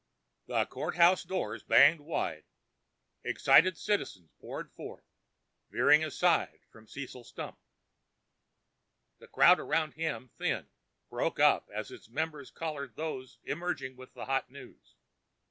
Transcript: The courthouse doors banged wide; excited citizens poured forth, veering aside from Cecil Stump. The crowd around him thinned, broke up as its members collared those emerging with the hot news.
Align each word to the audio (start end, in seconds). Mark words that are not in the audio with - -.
The 0.47 0.65
courthouse 0.65 1.23
doors 1.23 1.61
banged 1.61 1.99
wide; 2.01 2.45
excited 3.23 3.77
citizens 3.77 4.31
poured 4.39 4.71
forth, 4.71 5.03
veering 5.69 6.03
aside 6.03 6.61
from 6.71 6.87
Cecil 6.87 7.23
Stump. 7.23 7.59
The 9.19 9.27
crowd 9.27 9.59
around 9.59 9.93
him 9.93 10.29
thinned, 10.39 10.71
broke 11.11 11.39
up 11.39 11.69
as 11.71 11.91
its 11.91 12.09
members 12.09 12.49
collared 12.49 12.95
those 12.95 13.37
emerging 13.43 13.95
with 13.95 14.15
the 14.15 14.25
hot 14.25 14.49
news. 14.49 14.95